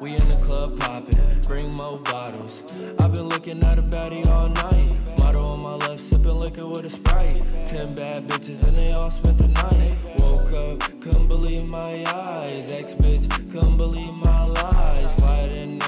[0.00, 2.62] We in the club popping, bring more bottles.
[2.98, 5.18] I've been looking at a baddie all night.
[5.18, 7.42] Model on my left, sipping liquor with a sprite.
[7.66, 9.94] Ten bad bitches and they all spent the night.
[10.16, 12.72] Woke up, couldn't believe my eyes.
[12.72, 15.14] Ex bitch, couldn't believe my lies.
[15.16, 15.40] Fly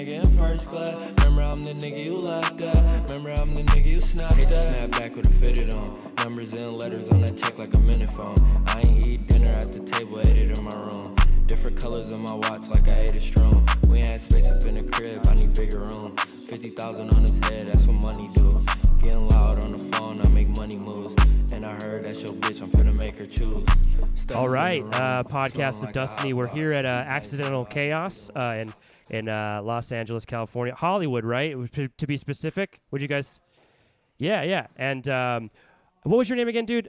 [0.04, 0.90] nigga in first class.
[1.18, 3.02] Remember I'm the nigga you laughed at.
[3.04, 4.46] Remember I'm the nigga you snapped at.
[4.46, 5.96] Snap back with a fitted on.
[6.18, 8.36] Numbers and letters on that check like a minute phone.
[8.66, 11.16] I ain't eat dinner at the table, ate it in my room.
[11.52, 13.66] Different colors on my watch like I ate a stroom.
[13.86, 16.16] We ain't had space up in the crib, I need bigger room.
[16.48, 18.58] 50,000 on his head, that's what money do.
[18.98, 21.14] Getting loud on the phone, I make money moves.
[21.52, 23.68] And I heard that's your bitch, I'm finna make her choose.
[24.14, 26.32] Stepping All right, uh, podcast of like Dustiny.
[26.32, 28.72] We're here at uh, Accidental Chaos uh, in
[29.10, 31.54] in uh, Los Angeles, California, Hollywood, right?
[31.74, 33.42] To, be specific, would you guys?
[34.16, 34.68] Yeah, yeah.
[34.76, 35.50] And um,
[36.04, 36.88] what was your name again, dude?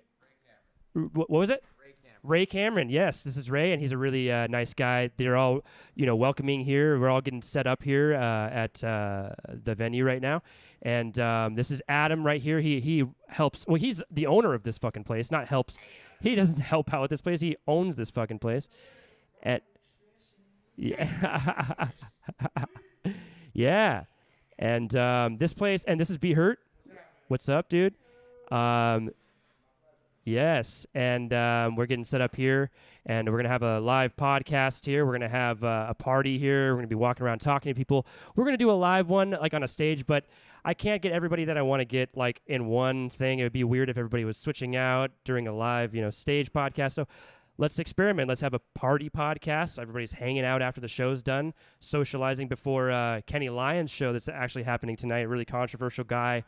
[0.94, 1.66] What was it?
[2.24, 2.90] Ray Cameron.
[2.90, 5.12] Yes, this is Ray, and he's a really uh, nice guy.
[5.18, 6.98] They're all, you know, welcoming here.
[6.98, 10.42] We're all getting set up here uh, at uh, the venue right now,
[10.82, 12.62] and um, this is Adam right here.
[12.62, 13.66] He he helps.
[13.68, 15.32] Well, he's the owner of this fucking place.
[15.32, 15.78] Not helps.
[16.22, 17.42] He doesn't help out with this place.
[17.42, 18.70] He owns this fucking place,
[19.42, 19.62] and
[20.78, 21.90] yeah,
[23.54, 24.04] yeah,
[24.58, 26.58] and um, this place, and this is B-Hurd.
[27.28, 27.96] What's up, dude?
[28.52, 29.12] Um,
[30.26, 32.72] Yes, and um, we're getting set up here,
[33.06, 35.06] and we're gonna have a live podcast here.
[35.06, 36.72] We're gonna have uh, a party here.
[36.72, 38.08] We're gonna be walking around talking to people.
[38.36, 40.26] We're gonna do a live one, like on a stage, but
[40.64, 43.40] I can't get everybody that I want to get like in one thing.
[43.40, 46.54] It would be weird if everybody was switching out during a live, you know, stage
[46.54, 46.94] podcast.
[46.94, 47.06] So
[47.58, 48.30] let's experiment.
[48.30, 49.78] Let's have a party podcast.
[49.78, 54.64] Everybody's hanging out after the show's done, socializing before uh, Kenny Lions' show that's actually
[54.64, 55.24] happening tonight.
[55.24, 56.46] Really controversial guy.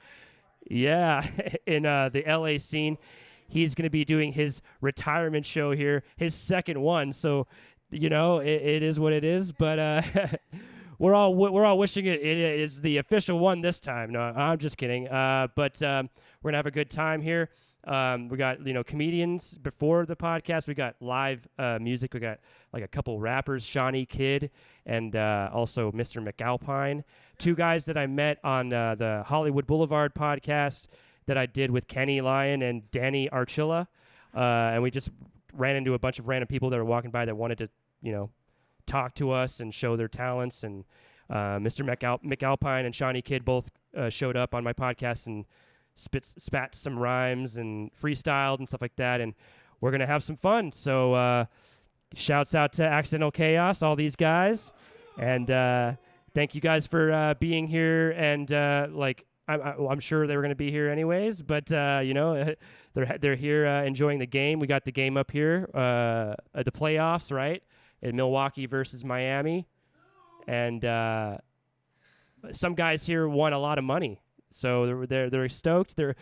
[0.69, 1.27] Yeah,
[1.67, 2.97] in uh, the LA scene.
[3.47, 7.13] He's going to be doing his retirement show here, his second one.
[7.13, 7.47] So,
[7.91, 9.51] you know, it, it is what it is.
[9.51, 10.01] But uh,
[10.99, 14.11] we're all we're all wishing it, it is the official one this time.
[14.11, 15.07] No, I'm just kidding.
[15.07, 16.09] Uh, but um,
[16.41, 17.49] we're gonna have a good time here.
[17.85, 20.67] Um, we got you know comedians before the podcast.
[20.67, 22.13] We got live uh, music.
[22.13, 22.39] We got
[22.73, 24.49] like a couple rappers, Shauny Kid
[24.85, 26.25] and uh, also Mr.
[26.25, 27.03] McAlpine.
[27.37, 30.87] Two guys that I met on uh, the Hollywood Boulevard podcast
[31.27, 33.87] that I did with Kenny Lion and Danny Archilla,
[34.35, 34.39] uh,
[34.73, 35.09] and we just
[35.53, 37.69] ran into a bunch of random people that were walking by that wanted to
[38.01, 38.29] you know
[38.85, 40.63] talk to us and show their talents.
[40.63, 40.85] And
[41.29, 41.85] uh, Mr.
[41.85, 45.45] McAl- McAlpine and Shauny Kid both uh, showed up on my podcast and
[45.95, 49.21] spit, spat some rhymes and freestyled and stuff like that.
[49.21, 49.33] And
[49.81, 50.71] we're to have some fun.
[50.71, 51.45] So uh,
[52.13, 54.71] shouts out to Accidental Chaos, all these guys.
[55.17, 55.93] And uh,
[56.33, 58.11] thank you guys for uh, being here.
[58.11, 62.01] And uh, like, I'm, I'm sure they were going to be here anyways, but uh,
[62.03, 62.55] you know,
[62.93, 64.59] they're they're here uh, enjoying the game.
[64.59, 67.61] We got the game up here uh, the playoffs, right?
[68.01, 69.67] In Milwaukee versus Miami,
[70.47, 71.37] and uh,
[72.51, 74.19] some guys here won a lot of money,
[74.51, 75.95] so they're they're, they're stoked.
[75.95, 76.15] They're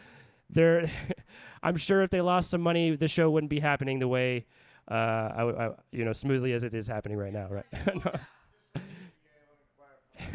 [0.50, 0.90] they're.
[1.64, 4.46] I'm sure if they lost some money, the show wouldn't be happening the way,
[4.92, 7.66] uh, I, I- you know, smoothly as it is happening right now, right?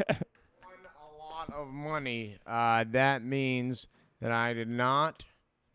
[1.49, 2.37] won lot of money.
[2.45, 3.87] Uh, that means
[4.21, 5.23] that I did not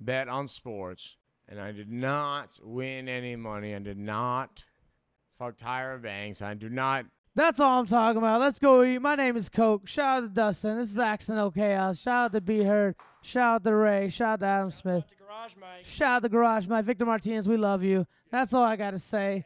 [0.01, 1.17] bet on sports,
[1.49, 3.75] and I did not win any money.
[3.75, 4.65] I did not
[5.39, 6.43] fuck Tyra Banks.
[6.43, 7.07] I do not.
[7.35, 8.41] That's all I'm talking about.
[8.41, 9.01] Let's go eat.
[9.01, 9.89] My name is Coke.
[9.89, 10.79] Shout out to Dustin.
[10.79, 11.99] This is Accidental Chaos.
[11.99, 12.95] Shout out to B-Hurd.
[13.23, 14.09] Shout out to Ray.
[14.09, 15.05] Shout out to Adam Smith.
[15.83, 16.85] Shout out to Garage Mike.
[16.85, 18.07] Victor Martinez, we love you.
[18.31, 19.45] That's all I got to say.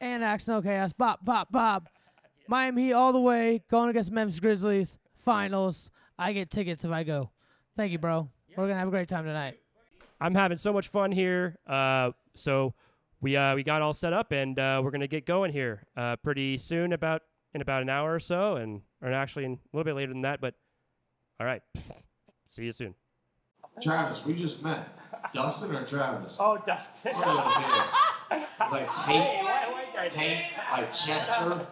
[0.00, 0.92] And Accidental Chaos.
[0.92, 1.88] Bob, Bob, Bob.
[2.48, 3.62] Miami Heat all the way.
[3.70, 4.98] Going against Memphis Grizzlies.
[5.24, 5.90] Finals.
[6.18, 7.30] I get tickets if I go.
[7.76, 8.28] Thank you, bro.
[8.50, 9.58] We're going to have a great time tonight.
[10.20, 11.58] I'm having so much fun here.
[11.66, 12.74] Uh, so
[13.20, 16.16] we uh, we got all set up and uh, we're gonna get going here uh,
[16.16, 17.22] pretty soon, about
[17.54, 20.22] in about an hour or so, and or actually in, a little bit later than
[20.22, 20.40] that.
[20.40, 20.54] But
[21.40, 21.62] all right,
[22.48, 22.94] see you soon.
[23.82, 24.88] Travis, we just met.
[25.34, 26.36] Dustin or Travis?
[26.40, 27.12] Oh, Dustin.
[28.70, 31.66] Like Tate, Tate, like Chester.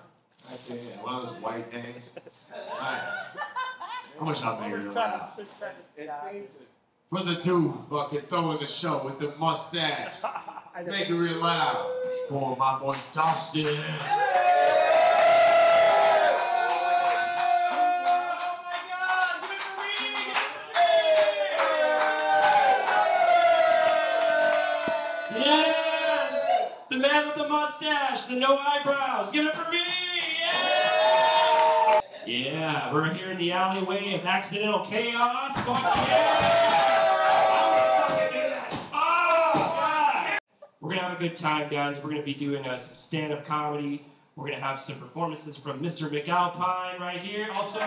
[0.48, 2.12] I think one of those white names.
[2.52, 3.02] Alright.
[3.02, 3.09] How
[4.24, 5.38] much I'll make you laugh?
[7.10, 10.14] For the dude fucking throwing the show with the mustache.
[10.86, 11.90] Make it real loud
[12.28, 13.82] for my boy Dustin.
[25.36, 26.34] Yes,
[26.90, 29.32] the man with the mustache, the no eyebrows.
[29.32, 29.89] Give it up for me.
[32.30, 32.50] Yeah.
[32.52, 35.52] Yeah, we're here in the alleyway of accidental chaos.
[35.52, 37.08] Fuck yeah!
[38.30, 38.78] Do that.
[38.92, 40.36] Oh,
[40.80, 42.00] We're gonna have a good time, guys.
[42.00, 44.04] We're gonna be doing uh, some stand-up comedy.
[44.36, 46.08] We're gonna have some performances from Mr.
[46.08, 47.48] McAlpine right here.
[47.52, 47.80] Also,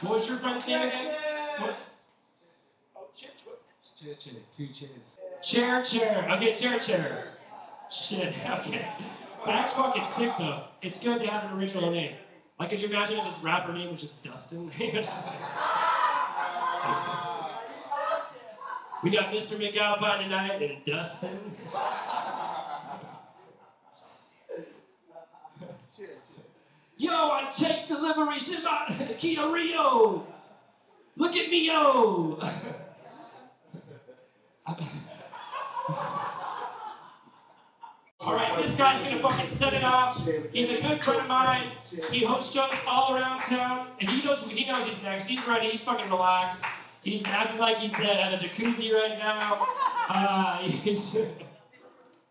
[0.00, 1.14] what was your friend's name again?
[1.60, 1.74] Oh,
[3.14, 5.18] Chair, chair, two chairs.
[5.42, 6.26] chair, chair.
[6.30, 7.24] Okay, chair, chair.
[7.90, 8.34] Shit.
[8.60, 8.88] Okay.
[9.44, 10.64] That's fucking sick though.
[10.82, 12.14] It's good to have an original name.
[12.58, 14.66] Like, could you imagine if this rapper name was just Dustin?
[19.02, 19.56] we got Mr.
[19.56, 21.56] McAlpine tonight and Dustin.
[27.00, 30.26] Yo, I take deliveries in my Kia Rio.
[31.16, 32.40] Look at me, yo.
[38.28, 40.22] All right, this guy's gonna fucking set it off.
[40.52, 41.68] He's a good friend of mine.
[42.10, 45.28] He hosts shows all around town, and he knows he knows he's next.
[45.28, 45.70] He's ready.
[45.70, 46.62] He's fucking relaxed.
[47.00, 49.66] He's acting like he's uh, at a jacuzzi right now.
[50.10, 51.18] Uh, he's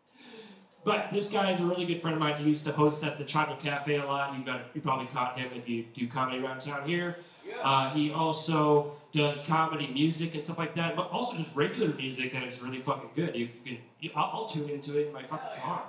[0.83, 2.41] but this guy is a really good friend of mine.
[2.41, 4.35] He used to host at the Tribal Cafe a lot.
[4.35, 7.17] You got you probably caught him if you do comedy around town here.
[7.63, 12.33] Uh, he also does comedy music and stuff like that, but also just regular music
[12.33, 13.35] that is really fucking good.
[13.35, 15.83] You can, you, I'll, I'll tune into it in my fucking car.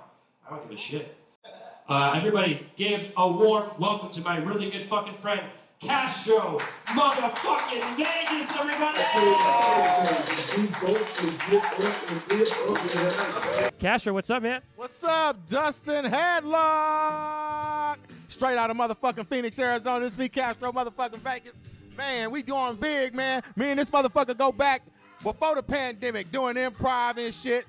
[0.47, 1.15] I don't give a shit.
[1.89, 5.41] Uh, everybody, give a warm welcome to my really good fucking friend,
[5.81, 8.99] Castro, motherfucking Vegas, everybody!
[13.79, 14.61] Castro, what's up, man?
[14.77, 17.99] What's up, Dustin Headlock?
[18.29, 20.05] Straight out of motherfucking Phoenix, Arizona.
[20.05, 21.53] This be Castro, motherfucking Vegas.
[21.99, 23.43] Man, we doing big, man.
[23.57, 24.83] Me and this motherfucker go back
[25.21, 27.67] before the pandemic, doing improv and shit.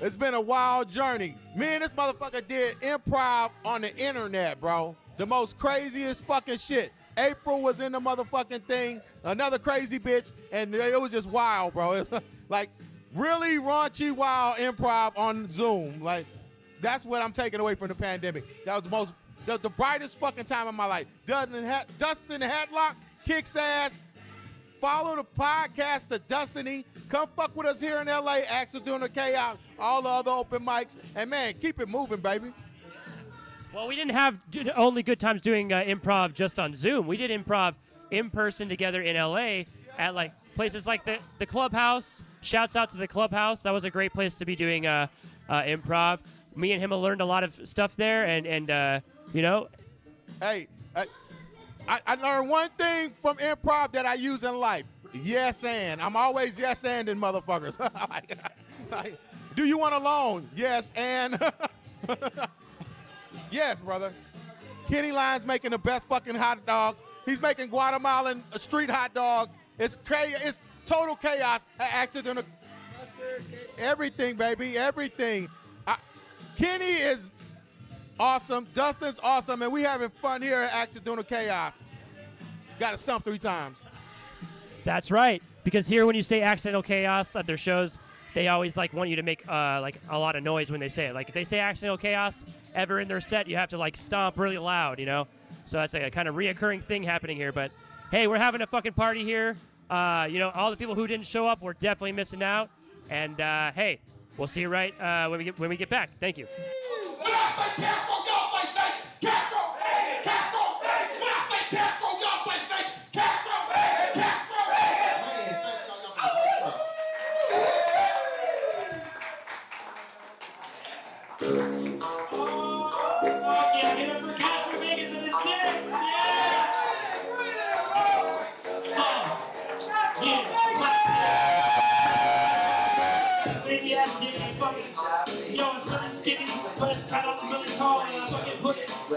[0.00, 1.36] It's been a wild journey.
[1.54, 4.96] Me and this motherfucker did improv on the internet, bro.
[5.18, 6.90] The most craziest fucking shit.
[7.18, 11.92] April was in the motherfucking thing, another crazy bitch, and it was just wild, bro.
[12.00, 12.10] It's
[12.48, 12.70] like
[13.14, 16.00] really raunchy, wild improv on Zoom.
[16.00, 16.24] Like
[16.80, 18.64] that's what I'm taking away from the pandemic.
[18.64, 19.12] That was the most,
[19.44, 21.06] the, the brightest fucking time of my life.
[21.26, 22.94] Dustin, Dustin Headlock
[23.28, 23.98] kicks ass.
[24.80, 26.84] Follow the podcast, The Dustiny.
[27.10, 28.38] Come fuck with us here in LA.
[28.48, 32.52] Accidental Chaos, all the other open mics, and man, keep it moving, baby.
[33.74, 34.38] Well, we didn't have
[34.74, 37.06] only good times doing uh, improv just on Zoom.
[37.06, 37.74] We did improv
[38.10, 39.64] in person together in LA
[39.98, 42.22] at like places like the the Clubhouse.
[42.40, 43.60] Shouts out to the Clubhouse.
[43.60, 45.08] That was a great place to be doing uh,
[45.50, 46.20] uh, improv.
[46.56, 49.00] Me and him learned a lot of stuff there, and and uh,
[49.34, 49.68] you know,
[50.40, 51.06] Hey, I,
[51.88, 54.84] I, I learned one thing from improv that I use in life.
[55.14, 56.00] Yes and.
[56.02, 57.78] I'm always yes and in motherfuckers.
[58.10, 58.38] Like,
[58.90, 59.18] like,
[59.56, 60.48] do you want a loan?
[60.54, 61.40] Yes and.
[63.50, 64.12] yes, brother.
[64.88, 66.98] Kenny Lions making the best fucking hot dogs.
[67.26, 69.54] He's making Guatemalan street hot dogs.
[69.78, 70.40] It's chaos.
[70.44, 71.66] It's total chaos.
[71.80, 72.44] A- Accidental.
[73.78, 74.78] Everything, baby.
[74.78, 75.48] Everything.
[75.86, 75.96] I,
[76.56, 77.28] Kenny is
[78.18, 78.66] awesome.
[78.74, 81.72] Dustin's awesome, and we having fun here at Accidental Chaos.
[82.78, 83.78] Got to stump three times.
[84.84, 85.42] that's right.
[85.64, 87.98] Because here, when you say accidental chaos at their shows,
[88.34, 90.88] they always like want you to make uh, like a lot of noise when they
[90.88, 91.14] say it.
[91.14, 92.44] Like if they say accidental chaos
[92.74, 95.26] ever in their set, you have to like stomp really loud, you know.
[95.64, 97.52] So that's like a kind of reoccurring thing happening here.
[97.52, 97.72] But
[98.10, 99.56] hey, we're having a fucking party here.
[99.90, 102.70] Uh, you know, all the people who didn't show up, we're definitely missing out.
[103.10, 103.98] And uh, hey,
[104.36, 106.10] we'll see you right uh, when we get when we get back.
[106.20, 106.46] Thank you.
[107.18, 108.27] When I say Castro, y'all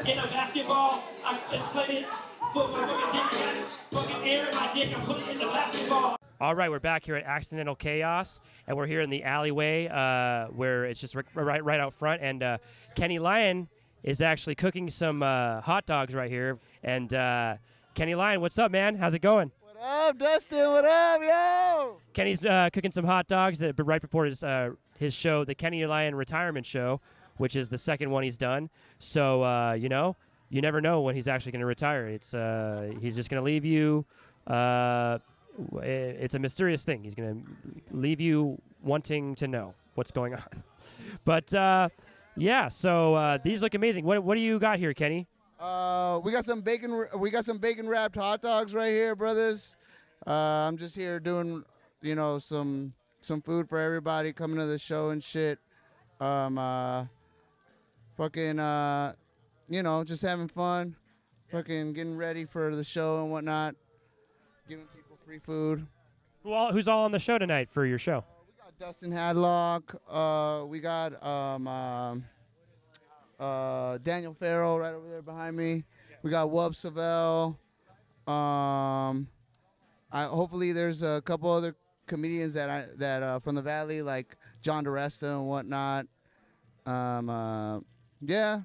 [0.05, 1.03] in a basketball.
[1.23, 2.05] I and put it,
[2.53, 6.17] fucking in it, fucking air in my dick, and put it in the basketball.
[6.39, 10.47] All right, we're back here at Accidental Chaos, and we're here in the alleyway uh,
[10.47, 12.21] where it's just ri- right, right out front.
[12.23, 12.57] And uh,
[12.95, 13.67] Kenny Lion
[14.03, 16.57] is actually cooking some uh, hot dogs right here.
[16.83, 17.57] And uh,
[17.93, 18.95] Kenny Lion, what's up, man?
[18.95, 19.51] How's it going?
[19.61, 20.67] What up, Dustin?
[20.67, 21.97] What up, yo?
[22.13, 25.85] Kenny's uh, cooking some hot dogs that, right before his uh, his show, the Kenny
[25.85, 27.01] Lion Retirement Show,
[27.41, 28.69] which is the second one he's done.
[28.99, 30.15] So uh, you know,
[30.49, 32.07] you never know when he's actually going to retire.
[32.07, 34.05] It's uh, he's just going to leave you.
[34.45, 35.17] Uh,
[35.81, 37.03] it's a mysterious thing.
[37.03, 40.63] He's going to leave you wanting to know what's going on.
[41.25, 41.89] but uh,
[42.37, 44.05] yeah, so uh, these look amazing.
[44.05, 45.27] What what do you got here, Kenny?
[45.59, 47.05] Uh, we got some bacon.
[47.17, 49.75] We got some bacon wrapped hot dogs right here, brothers.
[50.27, 51.63] I'm just here doing,
[52.03, 55.57] you know, some some food for everybody coming to the show and shit.
[56.19, 57.05] Um, uh,
[58.17, 59.13] fucking, uh,
[59.69, 60.95] you know, just having fun,
[61.51, 63.75] fucking getting ready for the show and whatnot,
[64.67, 65.85] giving people free food.
[66.43, 68.23] Who all, who's all on the show tonight for your show?
[68.47, 69.95] We got Dustin Hadlock.
[70.09, 72.25] Uh, we got um, um,
[73.39, 75.83] uh, Daniel Farrell right over there behind me.
[76.23, 77.57] We got Wub Savell.
[78.31, 79.27] Um,
[80.11, 81.75] I hopefully there's a couple other
[82.05, 86.05] comedians that I that uh, from the valley like John DiResta and whatnot.
[86.85, 87.79] Um, uh,
[88.21, 88.61] yeah.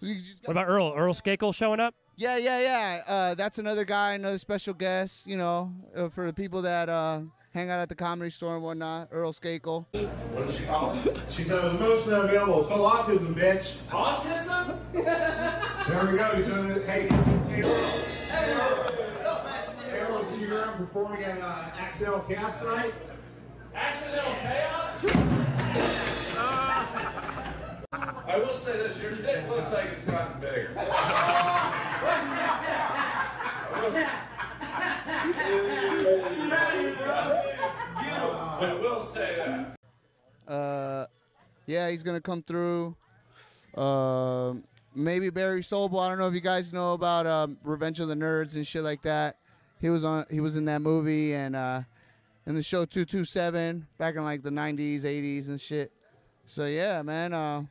[0.00, 0.94] So you just What about Earl?
[0.96, 1.94] Earl Skakel showing up?
[2.16, 3.02] yeah, yeah, yeah.
[3.06, 5.26] Uh, that's another guy, another special guest.
[5.26, 7.20] You know, uh, for the people that uh,
[7.52, 9.08] hang out at the comedy store and whatnot.
[9.10, 9.86] Earl Skakel.
[9.92, 11.18] What does she call it?
[11.28, 12.60] She said it was emotionally unavailable.
[12.60, 13.76] It's called autism, bitch.
[13.90, 14.76] Autism?
[15.90, 16.24] There we go.
[16.36, 16.86] He's doing it.
[16.86, 17.98] Hey, hey, Earl.
[18.30, 18.92] Hey, Earl.
[19.80, 22.94] Hey, Earl, is you around performing at uh, Accidental Chaos tonight?
[23.74, 25.04] Accidental chaos?
[28.30, 30.72] I will say this, your dick looks like it's gotten bigger.
[38.62, 40.52] I will say that.
[40.52, 41.06] Uh,
[41.66, 42.94] yeah, he's gonna come through.
[43.74, 44.62] Um,
[44.94, 46.00] maybe Barry Sobel.
[46.00, 48.84] I don't know if you guys know about um, Revenge of the Nerds and shit
[48.84, 49.38] like that.
[49.80, 50.24] He was on.
[50.30, 51.80] He was in that movie and uh,
[52.46, 55.90] in the show Two Two Seven back in like the '90s, '80s and shit.
[56.46, 57.32] So yeah, man.
[57.32, 57.64] Uh,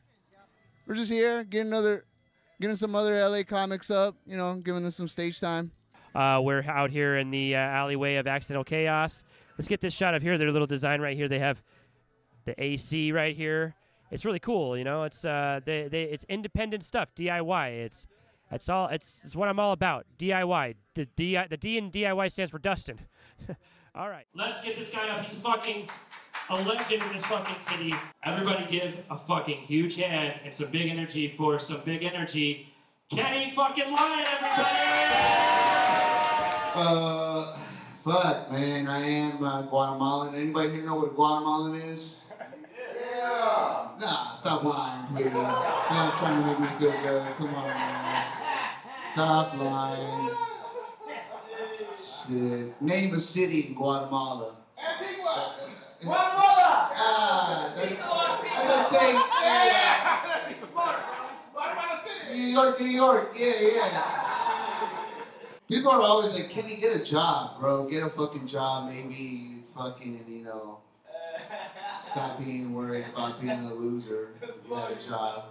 [0.90, 2.04] we're just here getting another,
[2.60, 4.16] getting some other LA comics up.
[4.26, 5.72] You know, giving them some stage time.
[6.16, 9.24] Uh, we're out here in the uh, alleyway of Accidental Chaos.
[9.56, 10.40] Let's get this shot of here.
[10.40, 11.28] Their little design right here.
[11.28, 11.62] They have
[12.46, 13.76] the AC right here.
[14.10, 14.76] It's really cool.
[14.76, 17.86] You know, it's uh, they, they it's independent stuff, DIY.
[17.86, 18.08] It's
[18.52, 20.08] it's all it's, it's what I'm all about.
[20.18, 20.74] DIY.
[20.96, 23.00] The D the D in DIY stands for Dustin.
[23.94, 24.26] all right.
[24.34, 25.24] Let's get this guy up.
[25.24, 25.88] He's fucking
[26.50, 27.94] a legend in this fucking city.
[28.24, 32.74] Everybody give a fucking huge hand and some big energy for some big energy.
[33.12, 34.80] Kenny fucking Lion, everybody!
[36.76, 37.58] Uh,
[38.04, 38.88] fuck, man.
[38.88, 40.36] I am uh, Guatemalan.
[40.36, 42.24] Anybody here know what a Guatemalan is?
[43.16, 43.90] Yeah.
[44.00, 45.32] Nah, stop lying, please.
[45.32, 47.36] Stop trying to make me feel good.
[47.36, 48.28] Come on, man.
[49.04, 50.30] Stop lying.
[51.94, 52.82] Shit.
[52.82, 54.56] Name a city in Guatemala.
[56.02, 56.16] Antigua.
[56.16, 56.92] Guatemala.
[56.96, 60.54] Ah, that's, that's like saying, yeah.
[61.54, 62.40] Guatemala City.
[62.40, 63.36] New York, New York.
[63.38, 64.90] Yeah, yeah.
[65.68, 67.88] People are always like, "Can you get a job, bro?
[67.88, 70.80] Get a fucking job, maybe fucking, you know,
[72.00, 75.46] stop being worried about being a loser if you had a job."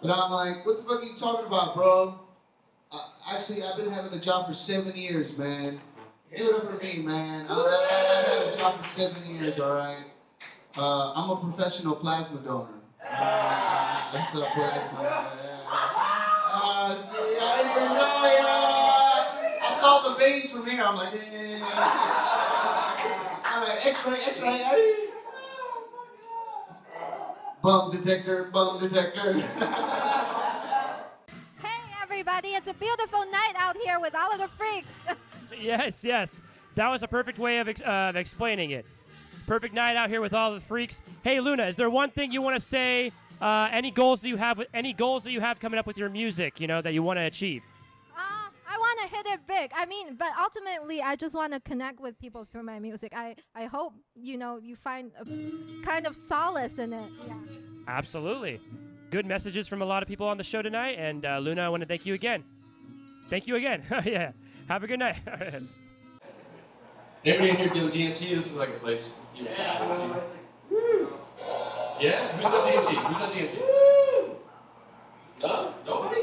[0.00, 2.18] But I'm like, "What the fuck are you talking about, bro?
[2.92, 2.98] Uh,
[3.34, 5.80] actually, I've been having a job for seven years, man.
[6.34, 7.46] Give it up for me, man.
[7.48, 7.56] I, I,
[8.18, 10.04] I've had a job for seven years, all right.
[10.76, 12.68] Uh, I'm a professional plasma donor.
[13.00, 15.30] Uh, that's a plasma.
[15.68, 19.62] Uh, see, I didn't even know, yeah.
[19.62, 20.82] I saw the veins from here.
[20.82, 23.40] I'm like, yeah, yeah, yeah.
[23.44, 24.48] I'm like, X-ray, X-ray.
[24.64, 25.08] ay.
[27.62, 29.32] Bum detector, bum detector.
[31.62, 34.96] Hey everybody, it's a beautiful night out here with all of the freaks.
[35.60, 36.40] Yes, yes.
[36.74, 38.86] That was a perfect way of, ex- uh, of explaining it.
[39.46, 41.02] Perfect night out here with all the freaks.
[41.22, 43.12] Hey, Luna, is there one thing you want to say?
[43.40, 44.58] Uh, any goals that you have?
[44.58, 46.58] With, any goals that you have coming up with your music?
[46.58, 47.62] You know that you want to achieve?
[48.16, 48.20] Uh,
[48.68, 49.70] I want to hit it big.
[49.74, 53.12] I mean, but ultimately, I just want to connect with people through my music.
[53.14, 57.10] I, I hope, you know, you find a kind of solace in it.
[57.26, 57.34] Yeah.
[57.88, 58.60] Absolutely.
[59.10, 60.96] Good messages from a lot of people on the show tonight.
[60.98, 62.42] And uh, Luna, I want to thank you again.
[63.28, 63.82] Thank you again.
[64.04, 64.32] yeah.
[64.68, 65.16] Have a good night.
[67.24, 68.18] Anybody in here do DMT?
[68.30, 69.20] This was like a place.
[69.34, 70.22] You know, DMT.
[72.00, 72.28] Yeah?
[72.32, 73.06] Who's done DMT?
[73.06, 73.58] Who's done DMT?
[75.42, 75.74] No?
[75.86, 76.22] Nobody?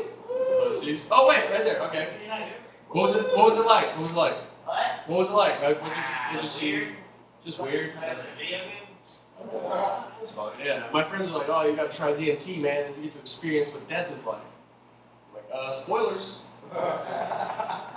[0.63, 1.07] Pussies.
[1.11, 1.81] Oh wait, right there.
[1.83, 2.17] Okay.
[2.89, 3.25] What was it?
[3.35, 3.87] What was it like?
[3.93, 4.35] What was it like?
[4.65, 4.77] What?
[5.07, 5.61] What was it like?
[5.61, 6.87] Like, What did you, what did you see?
[7.45, 7.93] Just weird.
[10.21, 10.53] It's fun.
[10.63, 10.87] Yeah.
[10.93, 13.69] My friends are like, oh, you gotta try DMT, man, and you get to experience
[13.69, 14.37] what death is like.
[14.37, 16.39] I'm like, uh, spoilers.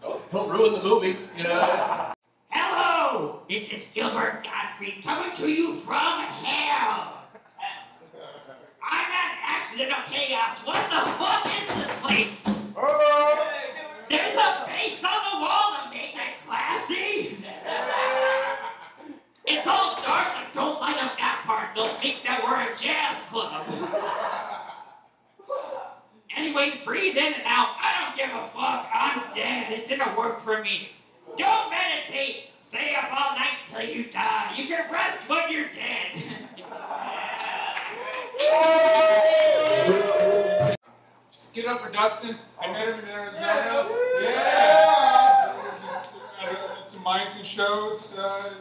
[0.00, 2.12] don't, don't ruin the movie, you know.
[2.50, 7.24] Hello, this is Gilbert Gottfried coming to you from hell.
[8.82, 10.60] I'm at Accidental Chaos.
[10.60, 12.40] What the fuck is this place?
[14.08, 17.44] There's a base on the wall to make it classy.
[19.46, 21.74] It's all dark, but don't light up that part.
[21.74, 23.66] They'll think that we're a jazz club.
[26.38, 27.70] Anyways, breathe in and out.
[27.82, 28.88] I don't give a fuck.
[28.94, 29.72] I'm dead.
[29.72, 30.90] It didn't work for me.
[31.36, 32.50] Don't meditate.
[32.60, 34.54] Stay up all night till you die.
[34.56, 36.14] You can rest when you're dead.
[41.54, 42.36] Get up for Dustin.
[42.62, 43.88] I met him in Arizona.
[44.22, 45.56] Yeah.
[46.80, 48.16] It's some mics and shows.
[48.16, 48.54] Uh,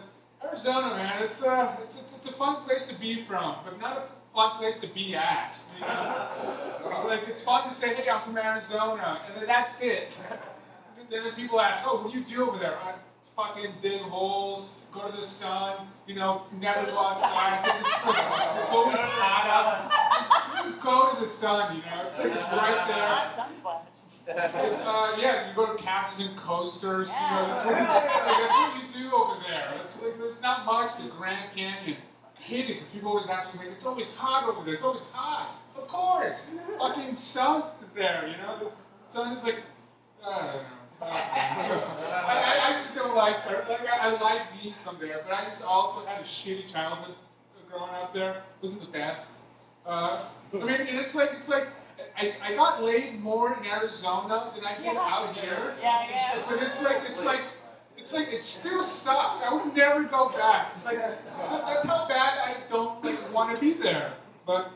[0.43, 3.97] Arizona, man, it's, uh, it's, it's, it's a fun place to be from, but not
[3.97, 4.07] a
[4.37, 5.59] fun place to be at.
[5.75, 6.27] You know?
[6.91, 10.15] It's like, it's fun to say, hey, I'm from Arizona, and then that's it.
[10.99, 12.77] And then people ask, oh, what do you do over there?
[12.77, 12.93] I
[13.35, 18.59] fucking dig holes, go to the sun, you know, never go outside, because it's like,
[18.59, 20.63] it's always hot out.
[20.63, 23.47] Just go to the sun, you know, it's like it's right there.
[24.29, 27.09] It's, uh, yeah, you go to castles and coasters.
[27.09, 29.73] You know, that's, what you, like, that's what you do over there.
[29.81, 30.97] It's like there's not much.
[30.97, 31.97] The Grand Canyon.
[32.47, 34.73] I hate it because people always ask me like, it's always hot over there.
[34.73, 35.59] It's always hot.
[35.75, 38.25] Of course, fucking sun is there.
[38.27, 38.71] You know, the
[39.09, 39.57] sun is like.
[40.25, 40.61] I don't know.
[41.01, 45.43] I, I, I just don't like, like I, I like being from there, but I
[45.43, 47.15] just also had a shitty childhood
[47.69, 48.31] growing up there.
[48.31, 49.35] It wasn't the best.
[49.85, 50.23] Uh,
[50.53, 51.67] I mean, and it's like it's like
[52.17, 54.99] I, I got laid more in Arizona than I did Yeah.
[54.99, 55.75] out here.
[55.81, 56.43] Yeah, yeah.
[56.49, 57.41] But it's like it's like
[57.97, 59.41] it's like it still sucks.
[59.43, 60.73] I would never go back.
[60.83, 62.16] Like that's how bad
[63.59, 64.13] be there.
[64.45, 64.71] But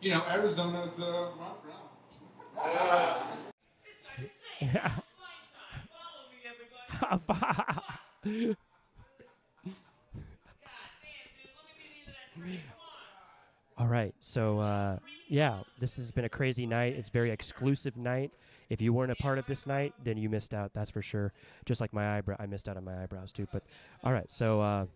[0.00, 1.32] you know, Arizona's where I'm
[1.62, 3.36] from.
[4.60, 4.92] Yeah.
[13.76, 14.14] All right.
[14.20, 14.98] So, uh,
[15.28, 16.94] yeah, this has been a crazy night.
[16.96, 18.30] It's very exclusive night.
[18.70, 20.72] If you weren't a part of this night, then you missed out.
[20.74, 21.32] That's for sure.
[21.66, 23.46] Just like my eyebrow, I missed out on my eyebrows too.
[23.52, 23.64] But
[24.04, 24.30] all right.
[24.30, 24.86] So uh,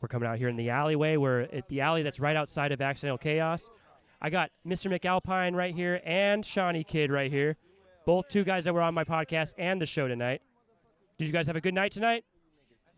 [0.00, 1.16] we're coming out here in the alleyway.
[1.16, 3.70] We're at the alley that's right outside of Accidental Chaos.
[4.20, 4.90] I got Mr.
[4.92, 7.56] McAlpine right here and Shauny Kid right here.
[8.06, 10.40] Both two guys that were on my podcast and the show tonight.
[11.18, 12.24] Did you guys have a good night tonight?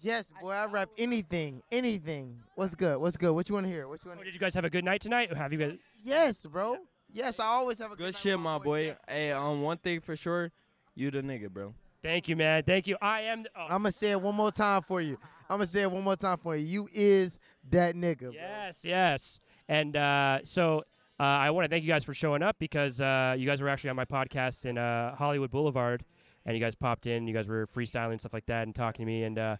[0.02, 2.38] Yes, boy, I rap anything, anything.
[2.54, 2.98] What's good?
[2.98, 3.32] What's good?
[3.32, 3.86] What you want to hear?
[3.86, 4.24] What you want?
[4.24, 5.30] Did you guys have a good night tonight?
[5.30, 5.76] Or have you guys?
[6.02, 6.78] Yes, bro.
[7.12, 8.96] Yes, I always have a Good shit, my boy.
[9.08, 10.52] Hey, um, one thing for sure,
[10.94, 11.74] you the nigga, bro.
[12.02, 12.62] Thank you, man.
[12.62, 12.96] Thank you.
[13.02, 13.42] I am.
[13.42, 15.18] The, oh, I'm gonna say it one more time for you.
[15.50, 16.64] I'm gonna say it one more time for you.
[16.64, 17.38] You is
[17.70, 18.20] that nigga.
[18.20, 18.30] Bro.
[18.32, 19.40] Yes, yes.
[19.68, 20.84] And uh, so
[21.18, 23.68] uh, I want to thank you guys for showing up because uh, you guys were
[23.68, 26.04] actually on my podcast in uh, Hollywood Boulevard,
[26.46, 27.26] and you guys popped in.
[27.26, 29.24] You guys were freestyling and stuff like that, and talking to me.
[29.24, 29.56] And uh,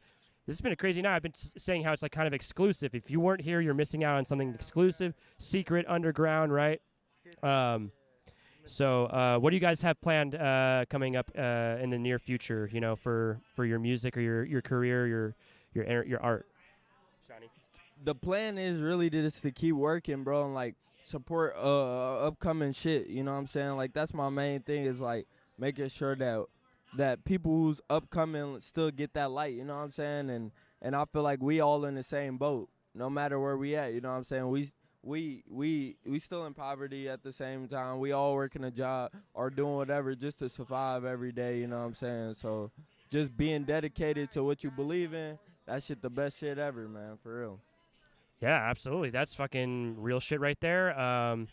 [0.46, 1.16] this has been a crazy night.
[1.16, 2.94] I've been s- saying how it's like kind of exclusive.
[2.94, 6.80] If you weren't here, you're missing out on something exclusive, secret, underground, right?
[7.42, 7.90] Um,
[8.64, 12.18] so uh, what do you guys have planned uh, coming up uh, in the near
[12.18, 12.68] future?
[12.72, 15.34] You know, for for your music or your your career, your
[15.74, 16.46] your your art.
[18.02, 22.72] The plan is really to just to keep working, bro, and like support uh upcoming
[22.72, 23.08] shit.
[23.08, 23.76] You know what I'm saying?
[23.76, 25.26] Like that's my main thing is like
[25.58, 26.44] making sure that
[26.96, 29.54] that people who's upcoming still get that light.
[29.54, 30.30] You know what I'm saying?
[30.30, 30.50] And
[30.82, 33.92] and I feel like we all in the same boat, no matter where we at.
[33.92, 34.48] You know what I'm saying?
[34.48, 34.68] We
[35.02, 37.98] we we we still in poverty at the same time.
[37.98, 41.58] We all working a job or doing whatever just to survive every day.
[41.58, 42.34] You know what I'm saying?
[42.34, 42.70] So
[43.10, 45.38] just being dedicated to what you believe in,
[45.70, 47.16] that shit the best shit ever, man.
[47.22, 47.60] For real.
[48.40, 49.10] Yeah, absolutely.
[49.10, 50.98] That's fucking real shit right there.
[50.98, 51.48] Um,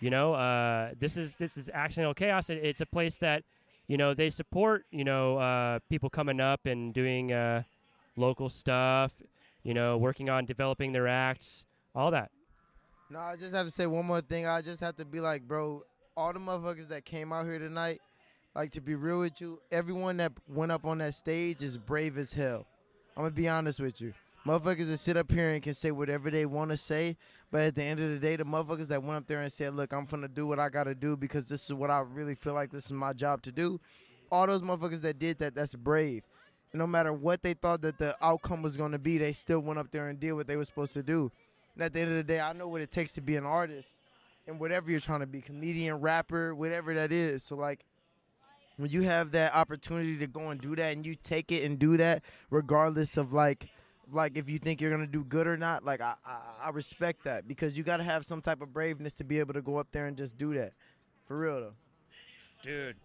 [0.00, 2.48] you know, uh, this is this is accidental chaos.
[2.48, 3.42] It, it's a place that,
[3.86, 4.84] you know, they support.
[4.90, 7.62] You know, uh, people coming up and doing uh,
[8.16, 9.12] local stuff.
[9.64, 12.30] You know, working on developing their acts, all that.
[13.10, 14.46] No, I just have to say one more thing.
[14.46, 15.82] I just have to be like, bro,
[16.16, 18.00] all the motherfuckers that came out here tonight,
[18.54, 22.16] like to be real with you, everyone that went up on that stage is brave
[22.16, 22.66] as hell.
[23.18, 24.14] I'm gonna be honest with you.
[24.46, 27.16] Motherfuckers that sit up here and can say whatever they want to say,
[27.50, 29.74] but at the end of the day, the motherfuckers that went up there and said,
[29.74, 32.54] "Look, I'm gonna do what I gotta do because this is what I really feel
[32.54, 33.80] like this is my job to do."
[34.30, 36.22] All those motherfuckers that did that, that's brave.
[36.72, 39.90] no matter what they thought that the outcome was gonna be, they still went up
[39.90, 41.32] there and did what they were supposed to do.
[41.74, 43.46] And at the end of the day, I know what it takes to be an
[43.46, 43.88] artist
[44.46, 47.42] and whatever you're trying to be, comedian, rapper, whatever that is.
[47.42, 47.84] So like
[48.78, 51.78] when you have that opportunity to go and do that and you take it and
[51.78, 53.68] do that regardless of like
[54.10, 57.24] like if you think you're gonna do good or not like i i, I respect
[57.24, 59.88] that because you gotta have some type of braveness to be able to go up
[59.92, 60.72] there and just do that
[61.26, 61.74] for real though
[62.62, 62.96] dude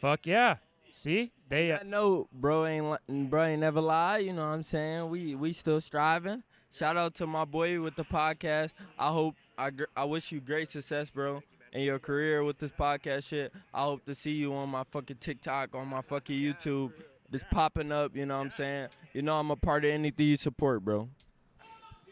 [0.00, 0.56] fuck yeah
[0.92, 4.18] see they uh, I know, bro ain't li- bro ain't never lie.
[4.18, 5.10] You know what I'm saying?
[5.10, 6.42] We we still striving.
[6.72, 8.72] Shout out to my boy with the podcast.
[8.98, 11.42] I hope I gr- I wish you great success, bro,
[11.74, 13.52] in your career with this podcast shit.
[13.74, 16.92] I hope to see you on my fucking TikTok, on my fucking YouTube,
[17.30, 18.16] just popping up.
[18.16, 18.88] You know what I'm saying?
[19.12, 21.08] You know I'm a part of anything you support, bro.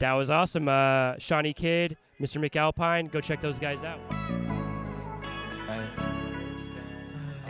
[0.00, 0.68] That was awesome.
[0.68, 2.44] Uh, Shauny Kid, Mr.
[2.44, 4.00] McAlpine, go check those guys out.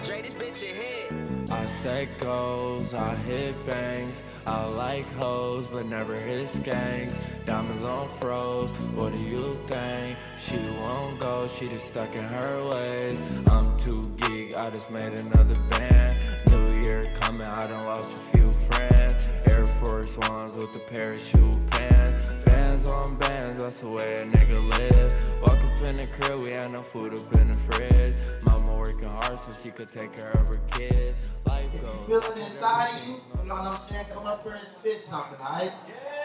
[0.02, 1.31] Dre, this bitch your head.
[1.52, 4.22] I set goals, I hit bangs.
[4.46, 7.14] I like hoes, but never hit skanks.
[7.44, 10.16] Diamonds on froze, what do you think?
[10.40, 13.18] She won't go, she just stuck in her ways.
[13.48, 16.18] I'm too geek, I just made another band.
[16.50, 19.14] New year coming, I done lost a few friends.
[19.46, 22.46] Air Force Ones with the parachute pants.
[22.82, 25.14] Bands on bands, that's the way a nigga live.
[25.40, 28.14] Walk up in the crib, we had no food up in the fridge.
[28.44, 31.14] Mama working hard so she could take care of her kids.
[31.46, 32.06] Life goes.
[32.06, 34.06] Feel it inside of you, you know what I'm saying?
[34.12, 35.72] Come up here and spit something, alright?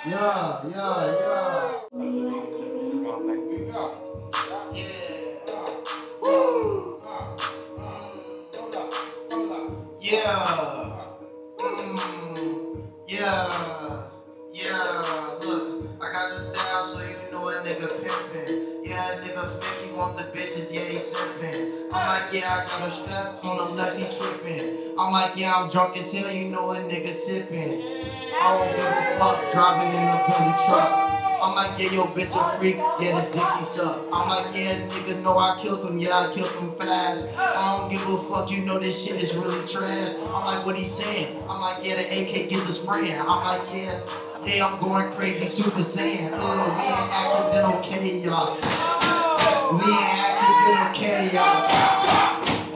[0.06, 1.98] Yeah, yeah, yeah.
[4.74, 4.98] Yeah.
[10.02, 10.24] Yeah.
[10.90, 11.18] Mm,
[13.08, 13.20] yeah.
[13.20, 13.77] Yeah.
[20.18, 21.86] The bitches, yeah, he sippin'.
[21.92, 24.96] I'm like, yeah, I got a strap on the left, he trippin'.
[24.98, 28.34] I'm like, yeah, I'm drunk as hell, you know a nigga sippin'.
[28.42, 31.04] I don't give a fuck, driving in a Bentley truck.
[31.40, 34.08] I'm like, yeah, yo, bitch, a freak, yeah, this dick she suck.
[34.12, 37.28] I'm like, yeah, nigga, know I killed him, yeah, I killed him fast.
[37.38, 40.16] I don't give a fuck, you know this shit is really trash.
[40.34, 41.44] I'm like, what he saying?
[41.48, 43.22] I'm like, yeah, the AK get the spraying.
[43.22, 44.02] I'm like, yeah,
[44.44, 46.32] yeah, I'm going crazy, super saiyan.
[46.34, 48.97] Uh, we accidental chaos.
[49.70, 51.70] We accidental chaos.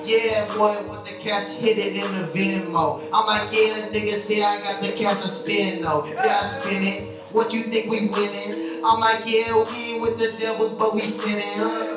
[0.04, 3.02] Yeah, boy, when the cash hit it in the Venmo.
[3.14, 6.06] I'm like, yeah, nigga say I got the cash, I spin though.
[6.06, 7.22] Yeah, I spin it.
[7.32, 8.84] What you think we winning?
[8.84, 11.91] I'm like, yeah, we ain't with the devils, but we sinning.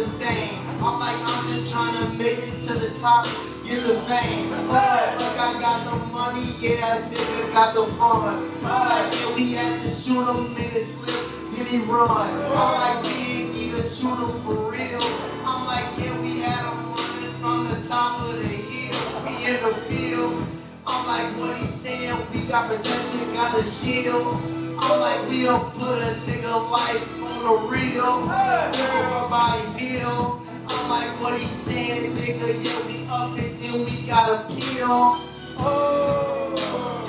[0.00, 0.58] Stain.
[0.80, 3.26] I'm like, I'm just trying to make it to the top.
[3.64, 4.48] Get the fame.
[4.50, 6.54] Oh, look, I got the money.
[6.58, 8.44] Yeah, nigga got the funds.
[8.64, 11.52] I'm like, yeah, we had to shoot him in his slip.
[11.52, 12.10] Then he run.
[12.10, 15.02] I'm like, we ain't need to shoot him for real.
[15.44, 19.22] I'm like, yeah, we had him running from the top of the hill.
[19.26, 20.46] We in the field.
[20.86, 22.16] I'm like, what he saying?
[22.32, 24.61] We got protection, got a shield.
[24.84, 28.30] I'm like, we don't put a nigga life on the real.
[28.30, 30.42] Everybody feel.
[30.68, 32.48] I'm like, what he saying, nigga?
[32.64, 35.20] Yeah, we up it, then we got a kill.
[35.58, 36.54] Oh,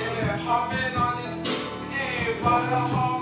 [0.00, 1.90] Yeah, hopping on this beat.
[1.90, 3.13] Hey, what a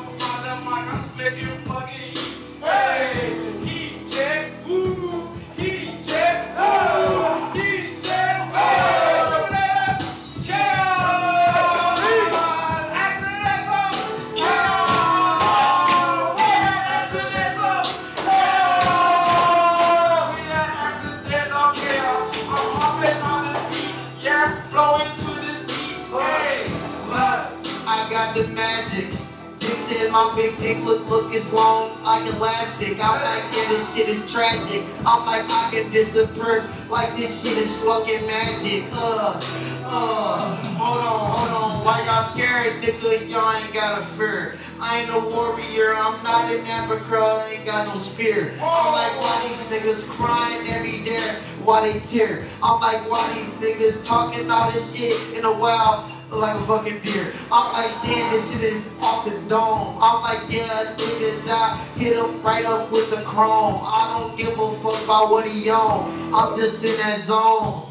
[28.35, 29.11] the magic.
[29.59, 32.99] Dick said my big dick look look is long like elastic.
[33.03, 34.83] I'm like, yeah, this shit is tragic.
[35.07, 38.85] I'm like, I can disappear like this shit is fucking magic.
[38.93, 39.41] Uh,
[39.85, 41.85] uh, hold on, hold on.
[41.85, 43.29] Why y'all scared, nigga?
[43.29, 44.59] Y'all ain't got a fear.
[44.81, 45.95] I ain't a warrior.
[45.95, 47.17] I'm not an Africa.
[47.17, 48.55] I ain't got no spear.
[48.61, 51.37] I'm like, why these niggas crying every day?
[51.63, 52.49] Why they tear?
[52.63, 56.11] I'm like, why these niggas talking all this shit in a while?
[56.39, 57.33] Like a fucking deer.
[57.51, 59.99] I'm like saying this shit is off the dome.
[60.01, 61.77] I'm like, yeah, nigga die.
[61.97, 63.81] Hit him right up with the chrome.
[63.83, 66.35] I don't give a fuck about what he on.
[66.35, 67.89] I'm just in that zone.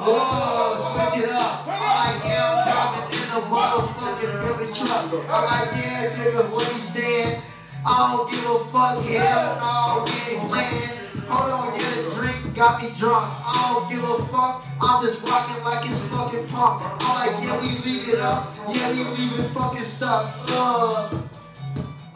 [0.00, 1.66] Oh, switch it up.
[1.66, 5.12] I'm like, yeah, I'm driving in a motherfucking Billy truck.
[5.28, 7.42] I'm like, yeah, nigga, what he saying?
[7.84, 10.98] I don't give a fuck, hell no, we ain't playing.
[11.28, 13.24] Hold on, get a drink, got me drunk.
[13.46, 14.66] I don't give a fuck.
[14.80, 16.82] I'm just rocking like it's fucking punk.
[17.00, 18.52] I'm like, yeah, we leave it up.
[18.68, 20.34] Yeah, we leave it fucking stuck.
[20.50, 21.16] Uh,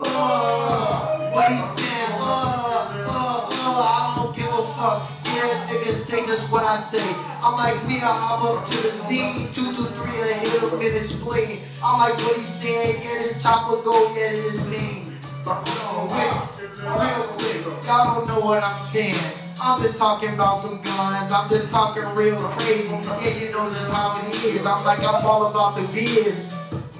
[0.01, 2.19] uh, what he saying?
[2.19, 5.09] Uh, uh, uh, I don't give a fuck.
[5.27, 7.09] Yeah, niggas say just what I say.
[7.41, 9.53] I'm like, we are hop up to the scene.
[9.53, 11.61] Two, two, three, and hit him in his spleen.
[11.85, 13.01] I'm like, what he saying?
[13.01, 15.19] Yeah, this chopper go, yeah, it is mean.
[15.45, 17.79] But hold wait, real.
[17.85, 19.42] Y'all don't know what I'm saying.
[19.65, 21.31] I'm just talking about some guns.
[21.31, 22.89] I'm just talking real crazy.
[22.89, 24.67] Yeah, you know just how it is.
[24.67, 26.51] I'm like, I'm all about the biz.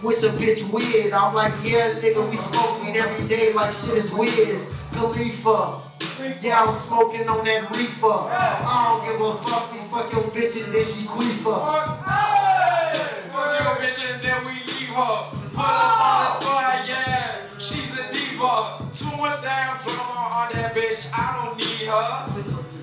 [0.01, 1.13] Which a bitch weird.
[1.13, 2.37] I'm like, yeah, nigga, we
[2.87, 4.73] weed every day like shit is whiz.
[4.93, 5.81] Khalifa.
[6.41, 8.07] Yeah, I'm smoking on that reefer.
[8.07, 9.73] I don't give a fuck.
[9.73, 11.43] We fuck your bitch and then she queefer.
[11.43, 12.07] Fuck
[13.61, 15.31] your bitch and then we leave her.
[15.51, 17.59] Put up on the squad, yeah.
[17.59, 18.82] She's a diva.
[19.23, 21.07] Much damn drama on that bitch.
[21.15, 22.27] I don't need her.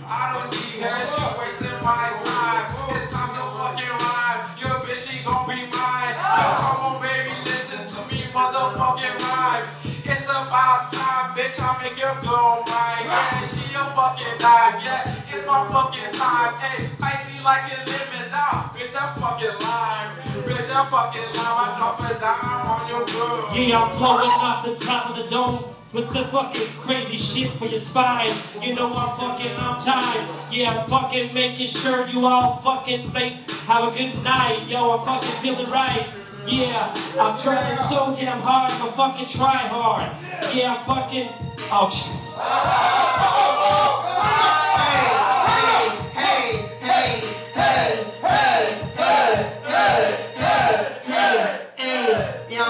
[0.07, 1.03] I don't need her.
[1.03, 2.63] She wasting my time.
[2.95, 4.47] It's time to fucking rhyme.
[4.55, 6.15] Your bitch, she gon' be mine.
[6.15, 9.67] Yo, come on, baby, listen to me, motherfucking rhyme.
[9.83, 11.59] It's about time, bitch.
[11.59, 13.03] I make your blow mine.
[13.03, 14.79] Yeah, she a fucking dime.
[14.79, 16.55] Yeah, it's my fucking time.
[16.55, 18.71] Hey, icy like a lemon down.
[18.71, 20.07] Bitch, that fucking lime.
[20.47, 21.59] Bitch, that fucking lime.
[21.59, 23.51] I drop a dime on your girl.
[23.51, 27.65] Yeah, I'm flowing off the top of the dome with the fucking crazy shit for
[27.65, 28.31] your spine.
[28.61, 30.29] You know I'm fucking on time.
[30.51, 34.67] Yeah, I'm fucking making sure you all fucking make have a good night.
[34.67, 36.11] Yo, I'm fucking feeling right.
[36.47, 40.11] Yeah, I'm trying so damn hard, I'm fucking try hard.
[40.55, 41.29] Yeah, I'm fucking.
[41.71, 41.89] Oh,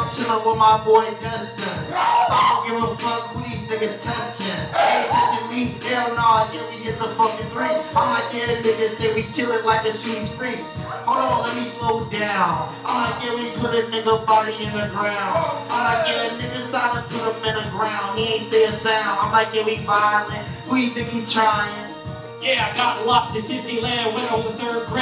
[0.10, 1.64] chillin' with my boy Dustin.
[1.94, 4.60] I don't give a fuck who these niggas touching.
[4.74, 7.78] Ain't touching me, hell nah, yeah, we hit the fucking three.
[7.94, 10.58] I'm like, yeah, niggas say we chillin' like the shooting's free.
[11.06, 12.76] Hold on, let me slow down.
[12.86, 15.70] I'm like, yeah, we put a nigga body in the ground.
[15.70, 18.18] I'm like, yeah, nigga silent, put him in the ground.
[18.18, 19.20] He ain't say a sound.
[19.22, 20.48] I'm like, yeah, we violent.
[20.72, 21.94] You think he trying?
[22.42, 24.59] Yeah, I got lost in Disneyland when I was in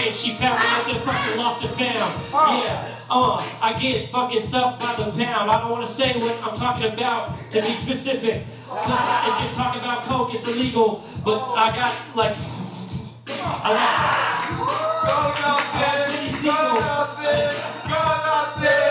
[0.07, 0.15] grade.
[0.15, 2.21] She found me at the fucking lost and found.
[2.31, 5.51] Yeah, uh, I get fucking stuff by the pound.
[5.51, 8.45] I don't want to say what I'm talking about to be specific.
[8.67, 11.05] Cause if you're talking about coke, it's illegal.
[11.23, 12.35] But I got like,
[13.27, 14.17] I like.
[15.07, 16.43] Go Dustin!
[16.43, 17.61] Go Dustin!
[17.87, 18.86] Go Dustin!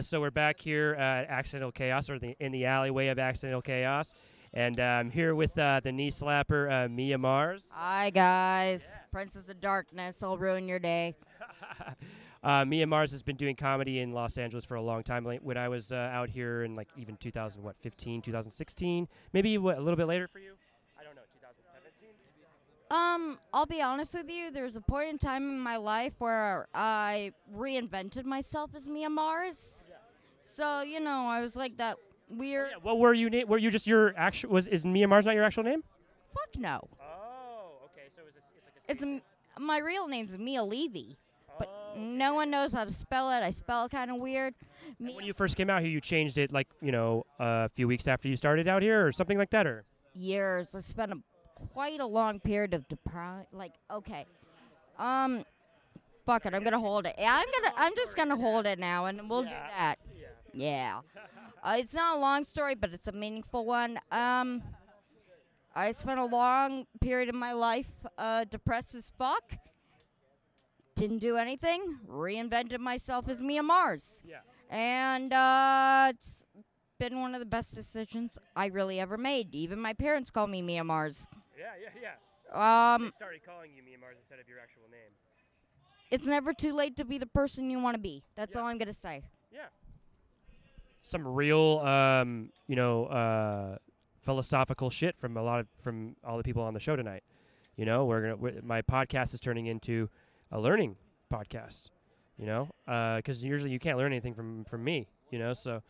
[0.00, 3.60] Uh, so we're back here at Accidental Chaos, or the, in the alleyway of Accidental
[3.60, 4.14] Chaos,
[4.54, 7.64] and uh, I'm here with uh, the knee slapper uh, Mia Mars.
[7.72, 10.22] Hi guys, Princess of Darkness.
[10.22, 11.16] I'll ruin your day.
[12.42, 15.26] Uh, Mia Mars has been doing comedy in Los Angeles for a long time.
[15.26, 19.58] Like, When I was uh, out here in like even 2000, what 15, 2016, maybe
[19.58, 20.52] what, a little bit later for you.
[20.98, 21.20] i don't know
[22.90, 24.50] Um, I'll be honest with you.
[24.50, 29.08] There was a point in time in my life where I reinvented myself as Mia
[29.08, 29.84] Mars.
[30.60, 31.96] So you know, I was like that
[32.28, 32.72] weird.
[32.82, 33.30] What were you?
[33.30, 34.50] Na- were you just your actual?
[34.50, 35.82] Was is Mia Mars not your actual name?
[36.34, 36.80] Fuck no.
[37.00, 38.08] Oh, okay.
[38.14, 38.36] So it's,
[38.86, 39.22] It's m-
[39.58, 41.16] my real name's Mia Levy,
[41.58, 43.42] but no one knows how to spell it.
[43.42, 44.52] I spell it kind of weird.
[44.98, 48.06] When you first came out here, you changed it like you know a few weeks
[48.06, 50.74] after you started out here, or something like that, or years.
[50.74, 51.16] I spent a,
[51.72, 53.46] quite a long period of depression.
[53.50, 54.26] Like, okay,
[54.98, 55.42] um,
[56.26, 56.52] fuck it.
[56.52, 57.14] I'm gonna hold it.
[57.16, 57.74] Yeah, I'm gonna.
[57.78, 59.96] I'm just gonna hold it now, and we'll do that.
[60.52, 61.00] Yeah.
[61.62, 64.00] Uh, it's not a long story, but it's a meaningful one.
[64.10, 64.62] Um,
[65.74, 69.54] I spent a long period of my life uh, depressed as fuck.
[70.96, 71.98] Didn't do anything.
[72.08, 74.22] Reinvented myself as Mia Mars.
[74.26, 74.38] Yeah.
[74.68, 76.44] And uh, it's
[76.98, 79.54] been one of the best decisions I really ever made.
[79.54, 81.26] Even my parents call me Mia Mars.
[81.58, 82.94] yeah, yeah, yeah.
[82.94, 85.12] Um, they started calling you Mia Mars instead of your actual name.
[86.10, 88.24] it's never too late to be the person you want to be.
[88.34, 89.22] That's all I'm gonna say.
[91.02, 93.78] Some real, um, you know, uh,
[94.22, 97.22] philosophical shit from a lot of from all the people on the show tonight.
[97.76, 100.08] You know, we're gonna we my podcast is turning into
[100.52, 100.96] a learning
[101.32, 101.90] podcast.
[102.38, 102.68] You know,
[103.16, 105.08] because usually you can't learn anything from from me.
[105.30, 105.82] You know, so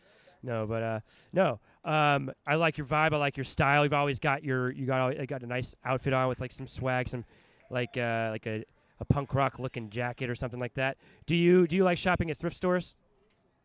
[0.43, 0.99] no, but uh,
[1.33, 1.59] no.
[1.83, 3.13] Um, I like your vibe.
[3.13, 3.83] I like your style.
[3.83, 6.67] You've always got your you got al- got a nice outfit on with like some
[6.67, 7.25] swag, some
[7.69, 8.63] like uh, like a,
[8.99, 10.97] a punk rock looking jacket or something like that.
[11.25, 12.95] Do you do you like shopping at thrift stores?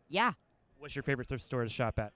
[0.09, 0.33] Yeah.
[0.79, 2.13] What's your favorite thrift store to shop at?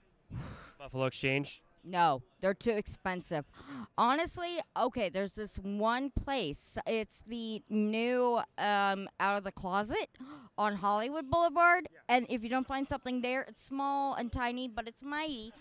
[0.79, 1.63] Buffalo Exchange.
[1.83, 3.45] No, they're too expensive.
[3.99, 6.77] Honestly, okay, there's this one place.
[6.87, 10.09] It's the new um out of the closet.
[10.61, 11.89] on Hollywood Boulevard.
[12.09, 15.53] And if you don't find something there, it's small and tiny, but it's mighty.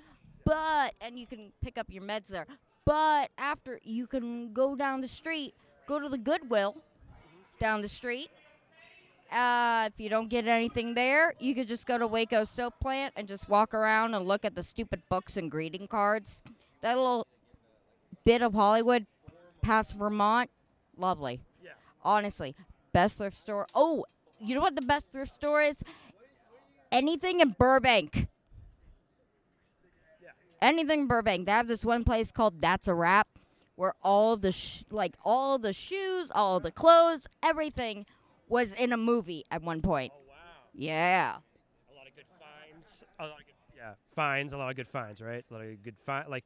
[0.46, 2.46] But and you can pick up your meds there.
[2.86, 5.54] But after you can go down the street,
[5.88, 6.76] go to the Goodwill
[7.60, 8.30] down the street.
[9.32, 13.13] Uh, if you don't get anything there, you could just go to Wacko Soap Plant
[13.15, 16.42] and just walk around and look at the stupid books and greeting cards.
[16.82, 17.28] That little
[18.26, 19.06] bit of Hollywood
[19.62, 20.50] past Vermont,
[20.98, 21.42] lovely.
[21.63, 21.72] Yeah.
[22.04, 22.56] Honestly,
[22.92, 23.68] best thrift store.
[23.76, 24.06] Oh,
[24.39, 25.84] you know what the best thrift store is?
[26.92, 28.28] Anything in Burbank.
[30.62, 31.46] Anything in Burbank.
[31.46, 33.28] They have this one place called That's a Wrap,
[33.76, 38.06] where all the sh- like all the shoes, all the clothes, everything
[38.50, 40.12] was in a movie at one point.
[40.16, 40.36] Oh wow.
[40.74, 41.38] Yeah.
[42.40, 45.46] Finds, a lot of good, yeah, finds a lot of good finds, right?
[45.50, 46.46] A lot of good find, like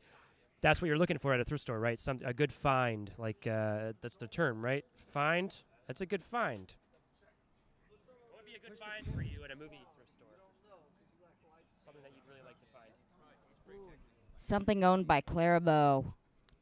[0.61, 1.99] that's what you're looking for at a thrift store, right?
[1.99, 4.83] Some a good find, like uh, that's the term, right?
[5.11, 5.55] Find.
[5.87, 6.73] That's a good find.
[8.31, 10.27] What would be a good find for you at a movie thrift store?
[11.85, 12.91] Something that you'd really like to find.
[14.37, 16.13] Something owned by Clara Bow.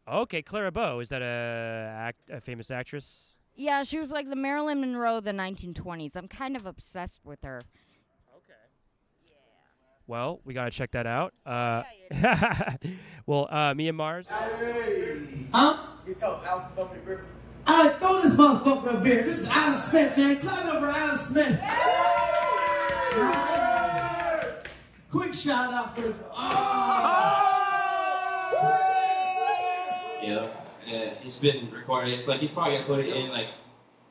[0.08, 1.00] Okay, Clara Bow.
[1.00, 3.31] Is that a, act, a famous actress?
[3.62, 6.16] Yeah, she was like the Marilyn Monroe of the 1920s.
[6.16, 7.62] I'm kind of obsessed with her.
[8.36, 8.54] Okay.
[9.28, 9.34] Yeah.
[10.08, 11.36] Well, we gotta check that out.
[11.46, 11.84] Uh,
[13.28, 14.26] well, uh, and Mars.
[15.54, 15.78] Huh?
[16.08, 17.24] You tell Al to throw me a beer.
[17.68, 19.26] I throw this motherfucker a beer.
[19.26, 20.40] This is Adam Smith, man.
[20.40, 21.60] Clap it over Adam Smith.
[25.12, 26.16] Quick shout out for the.
[30.24, 30.48] Yeah,
[30.92, 32.14] yeah, he's been recording.
[32.14, 33.48] It's like he's probably gonna put it in like,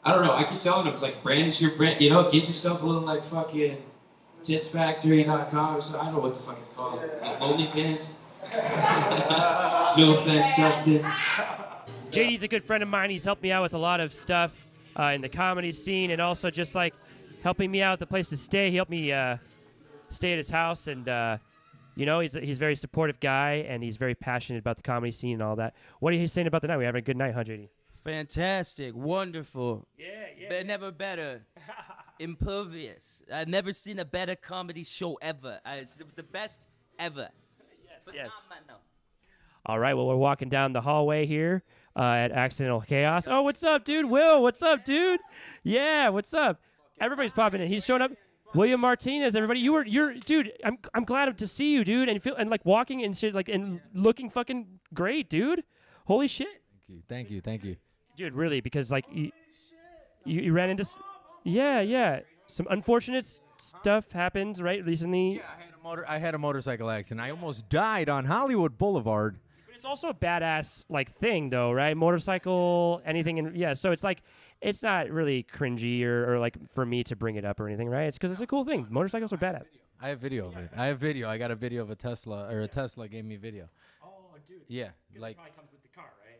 [0.04, 0.32] I don't know.
[0.32, 2.00] I keep telling him it's like brandish your brand.
[2.00, 3.78] You know, get yourself a little like fucking
[4.42, 6.00] titsfactory.com or something.
[6.00, 7.00] I don't know what the fuck it's called.
[7.00, 8.14] Like OnlyFans.
[9.98, 11.04] no offense, Justin.
[12.10, 13.10] JD's a good friend of mine.
[13.10, 14.66] He's helped me out with a lot of stuff
[14.98, 16.94] uh, in the comedy scene, and also just like
[17.42, 18.70] helping me out with the place to stay.
[18.70, 19.36] He helped me uh,
[20.08, 21.38] stay at his house, and uh,
[21.96, 25.10] you know he's he's a very supportive guy, and he's very passionate about the comedy
[25.12, 25.74] scene and all that.
[26.00, 26.78] What are you saying about the night?
[26.78, 27.68] We having a good night, huh, JD?
[28.04, 29.86] Fantastic, wonderful.
[29.98, 30.06] Yeah,
[30.38, 30.46] yeah.
[30.48, 31.42] But never better.
[32.18, 33.22] Impervious.
[33.32, 35.60] I've never seen a better comedy show ever.
[35.64, 36.66] Uh, it's the best
[36.98, 37.28] ever.
[38.14, 38.30] Yes, yes.
[39.66, 39.94] All right.
[39.94, 41.62] Well, we're walking down the hallway here
[41.96, 43.28] uh, at Accidental Chaos.
[43.28, 44.06] Oh, what's up, dude?
[44.06, 45.20] Will, what's up, dude?
[45.62, 46.60] Yeah, what's up?
[47.00, 47.68] Everybody's popping in.
[47.68, 48.12] He's showing up.
[48.54, 49.60] William Martinez, everybody.
[49.60, 50.52] You were, you're, dude.
[50.64, 52.08] I'm, I'm glad to see you, dude.
[52.08, 55.62] And feel, and like walking and shit, like, and looking fucking great, dude.
[56.06, 56.48] Holy shit,
[56.88, 57.76] Thank you, thank you, thank you.
[58.16, 58.34] dude.
[58.34, 59.30] Really, because like you,
[60.24, 60.98] you, you ran into, s-
[61.44, 62.20] yeah, yeah.
[62.48, 64.84] Some unfortunate s- stuff happened, right?
[64.84, 65.36] Recently.
[65.36, 66.04] Yeah, I had a motor.
[66.08, 67.20] I had a motorcycle accident.
[67.24, 69.38] I almost died on Hollywood Boulevard.
[69.68, 71.96] But it's also a badass like thing though, right?
[71.96, 73.74] Motorcycle, anything and yeah.
[73.74, 74.22] So it's like
[74.60, 77.88] it's not really cringy or, or like for me to bring it up or anything,
[77.88, 78.04] right?
[78.04, 78.86] It's because it's a cool thing.
[78.90, 79.64] Motorcycles are badass.
[80.00, 80.70] I have video of it.
[80.76, 81.28] I have video.
[81.28, 83.68] I got a video of a Tesla, or a Tesla gave me video.
[84.02, 84.08] Oh,
[84.48, 84.58] dude.
[84.68, 86.36] Yeah, like comes with the car, right?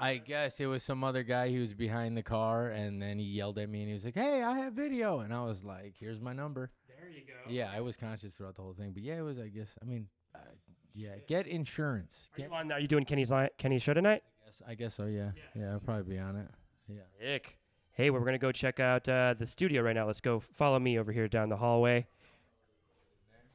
[0.00, 3.24] I guess it was some other guy who was behind the car, and then he
[3.24, 5.94] yelled at me, and he was like, "Hey, I have video," and I was like,
[5.98, 7.50] "Here's my number." There you go.
[7.50, 9.38] Yeah, I was conscious throughout the whole thing, but yeah, it was.
[9.38, 9.76] I guess.
[9.82, 10.40] I mean, uh,
[10.94, 12.30] yeah, get insurance.
[12.34, 12.72] Are Get, you on?
[12.72, 14.22] Are you doing Kenny's li- Kenny's show tonight?
[14.44, 15.06] Yes, I guess so.
[15.06, 16.48] Yeah, yeah, I'll probably be on it.
[16.88, 17.00] Yeah.
[17.20, 17.58] Sick.
[17.92, 20.06] Hey, we're gonna go check out uh, the studio right now.
[20.06, 20.40] Let's go.
[20.40, 22.06] Follow me over here down the hallway.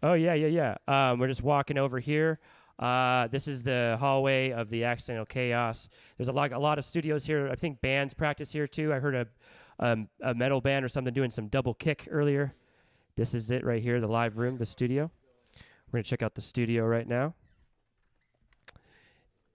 [0.04, 1.12] Oh yeah, yeah, yeah.
[1.12, 2.40] Um, we're just walking over here.
[2.78, 5.90] Uh, this is the hallway of the Accidental Chaos.
[6.18, 7.48] There's a lot, a lot of studios here.
[7.50, 8.94] I think bands practice here too.
[8.94, 9.28] I heard a,
[9.80, 12.54] um, a metal band or something doing some double kick earlier.
[13.16, 15.10] This is it right here, the live room, the studio.
[15.92, 17.36] We're gonna check out the studio right now.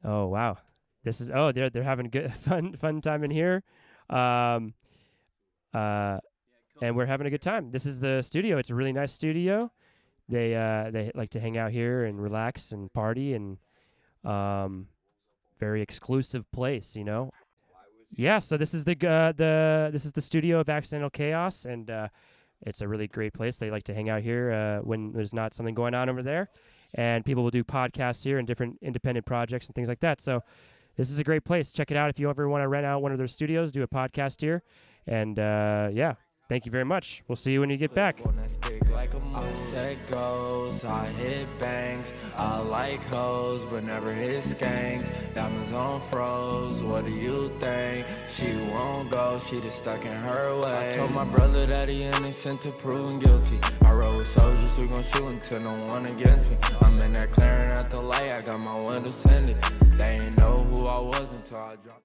[0.05, 0.59] Oh wow,
[1.09, 3.63] this is oh they're they're having good fun fun time in here,
[4.11, 4.75] um,
[5.75, 6.19] uh,
[6.83, 7.71] and we're having a good time.
[7.71, 8.59] This is the studio.
[8.59, 9.73] It's a really nice studio.
[10.29, 13.57] They uh they like to hang out here and relax and party and
[14.25, 14.89] um,
[15.59, 16.95] very exclusive place.
[16.95, 17.31] You know.
[18.11, 18.39] Yeah.
[18.39, 21.91] So this is the uh, the this is the studio of Accidental Chaos and.
[21.91, 22.09] Uh,
[22.67, 23.57] it's a really great place.
[23.57, 26.49] They like to hang out here uh, when there's not something going on over there,
[26.93, 30.21] and people will do podcasts here and different independent projects and things like that.
[30.21, 30.43] So
[30.99, 31.73] this is a great place.
[31.73, 33.83] Check it out if you ever want to rent out one of their studios, do
[33.83, 34.63] a podcast here,
[35.07, 36.15] and uh, yeah,
[36.49, 37.23] thank you very much.
[37.29, 38.17] We'll see you when you get back.
[39.35, 42.13] I set goals, I hit bangs.
[42.37, 45.07] I like hoes, but never hit skanks.
[45.35, 48.07] Diamonds on froze, what do you think?
[48.29, 50.93] She won't go, she just stuck in her way.
[50.93, 52.71] I told my brother that he innocent to
[53.21, 53.59] guilty.
[53.83, 56.57] I rode with soldiers gon' shoot until no one against me.
[56.81, 58.79] I'm in that clearing at the light, I got my.
[59.99, 61.89] They ain't know who I was until I dropped.